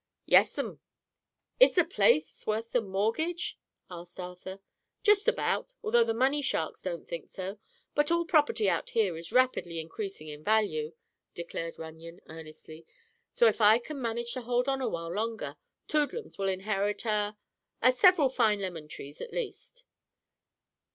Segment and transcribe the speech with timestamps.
[0.25, 0.79] "Yes'm."
[1.59, 4.59] "Is the place worth the mortgage?" inquired Arthur.
[5.03, 7.59] "Just about, although the money sharks don't think so.
[7.93, 10.93] But all property out here is rapidly increasing in value,"
[11.35, 12.87] declared Runyon, earnestly,
[13.31, 15.55] "so, if I can manage to hold on a while longer,
[15.87, 19.83] Toodlums will inherit a—a—several fine lemon trees, at least."